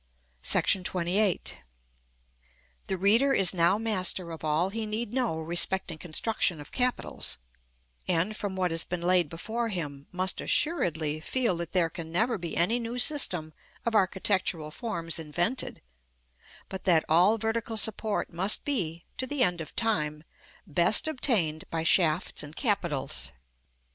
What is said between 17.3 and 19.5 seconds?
vertical support must be, to the